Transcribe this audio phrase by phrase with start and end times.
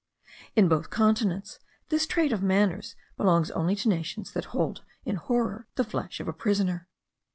[0.55, 5.67] In both continents this trait of manners belongs only to nations that hold in horror
[5.75, 6.87] the flesh of a prisoner.